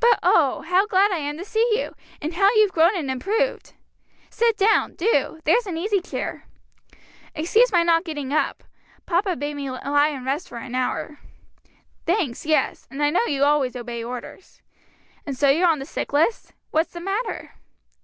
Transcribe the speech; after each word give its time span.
But 0.00 0.18
oh, 0.24 0.62
how 0.62 0.84
glad 0.88 1.12
I 1.12 1.18
am 1.18 1.36
to 1.38 1.44
gee 1.44 1.78
you! 1.78 1.94
and 2.20 2.34
how 2.34 2.50
you've 2.56 2.72
grown 2.72 2.96
and 2.96 3.08
improved. 3.08 3.74
Sit 4.28 4.56
down, 4.56 4.96
do. 4.96 5.38
There's 5.44 5.64
an 5.68 5.76
easy 5.78 6.00
chair. 6.00 6.48
"Excuse 7.36 7.70
my 7.70 7.84
not 7.84 8.02
getting 8.02 8.32
up; 8.32 8.64
papa 9.06 9.36
bade 9.36 9.54
me 9.54 9.70
lie 9.70 10.08
and 10.08 10.26
rest 10.26 10.48
for 10.48 10.58
an 10.58 10.74
hour." 10.74 11.20
"Thanks, 12.04 12.44
yes; 12.44 12.88
and 12.90 13.00
I 13.00 13.10
know 13.10 13.24
you 13.26 13.44
always 13.44 13.76
obey 13.76 14.02
orders. 14.02 14.60
And 15.24 15.38
so 15.38 15.48
you're 15.48 15.68
on 15.68 15.78
the 15.78 15.86
sick 15.86 16.12
list? 16.12 16.52
what's 16.72 16.90
the 16.92 17.00
matter?" 17.00 17.52